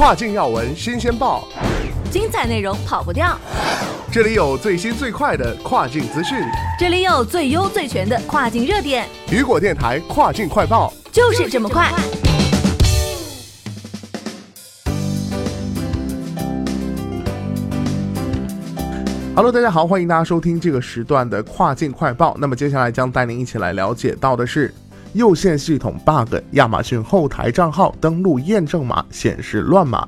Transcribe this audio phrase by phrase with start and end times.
[0.00, 1.46] 跨境要闻新鲜报，
[2.10, 3.38] 精彩内容跑不掉。
[4.10, 6.38] 这里有最新最快的跨境资讯，
[6.78, 9.06] 这里有最优最全的跨境热点。
[9.30, 11.92] 雨果电台跨境快报就是这么快。
[19.36, 22.34] Hello，大家好，欢迎大家收听这个时段的跨境快报。
[22.40, 24.74] 那么接下来将带您一起来了解到的是。
[25.12, 30.06] 右线系统 bug，亚马逊后台账号登录验证码显示乱码。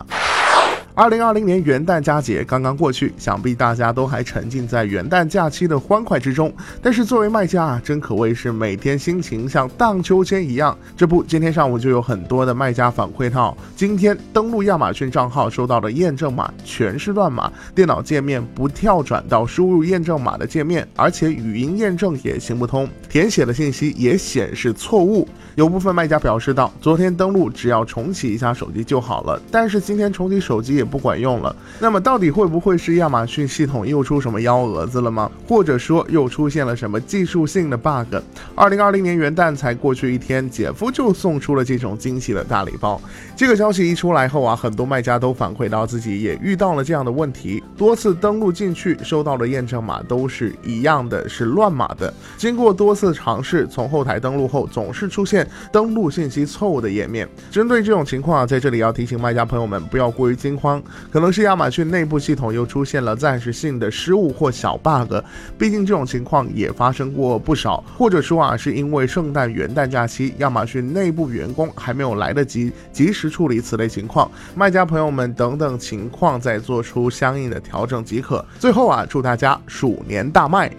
[0.95, 6.53] 二零二零年元旦佳节刚刚过去，想必大家都还沉浸在元旦假期的欢快之中。
[6.83, 10.77] 但是作为卖家啊，真可谓是每天心情像荡秋千一样。
[10.95, 25.27] 这不，今天上午就有很多的卖家反馈到，今天登录亚马逊账号收到的验证码全是乱码，电脑界面不跳转到输入验证码的界面，而且语音验证也行不通，填写的信息也显示错误。
[25.55, 31.55] 有部分卖家表示道，昨天登录只要重启一下手机就好了，但是今天重启手机也不管用了。
[31.79, 35.31] 那么到底会不会是亚马逊系统又出什么幺蛾子了吗？
[35.49, 38.17] 或者说又出现了什么技术性的 bug？
[38.57, 43.01] 二零二零年元旦才过去一天，姐夫就送出了这种惊喜的大礼包。
[43.37, 52.13] 这个消息一出来后啊，很多卖家都反馈到自己也遇到了这样的问题，多次登录进去收到的验证码都是一样的，是乱码的。
[52.37, 55.49] 经过多次尝试，从后台登录后总是出现。
[55.71, 60.72] 登录信息错误的页面，针对这种情况啊，在这里要提醒卖家朋友们不要过于惊慌，
[61.11, 65.15] 可能是亚马逊内部系统又出现了暂时性的失误或小 bug，
[65.59, 78.45] 毕竟这种情况也发生过不少，或者说啊，是因为圣诞元旦假期，亚马逊内部员工还没有来得及及时处理此类情况，卖家朋友们等等情况再做出相应的调整即可。
[78.59, 80.71] 最后啊，祝大家鼠年大卖！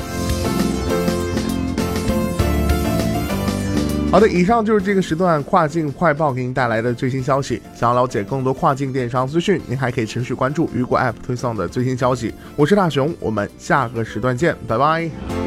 [4.13, 7.59] 好的，以上就是这个时段跨境快报给您带来的最新消息。
[7.73, 12.31] 想要了解更多跨境电商资讯，您还可以持续关注雨果 App 推送的最新消息。
[12.55, 15.42] 我是大熊，我们下个时段见，拜拜。